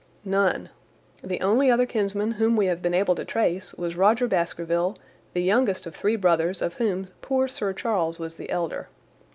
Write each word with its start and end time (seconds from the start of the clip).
"None. 0.25 0.69
The 1.23 1.41
only 1.41 1.69
other 1.69 1.85
kinsman 1.85 2.31
whom 2.31 2.55
we 2.55 2.65
have 2.65 2.81
been 2.81 2.95
able 2.95 3.13
to 3.13 3.23
trace 3.23 3.71
was 3.75 3.95
Rodger 3.95 4.25
Baskerville, 4.27 4.97
the 5.33 5.43
youngest 5.43 5.85
of 5.85 5.95
three 5.95 6.15
brothers 6.15 6.63
of 6.63 6.73
whom 6.73 7.09
poor 7.21 7.47
Sir 7.47 7.71
Charles 7.71 8.17
was 8.17 8.35
the 8.37 8.49
elder. 8.49 8.87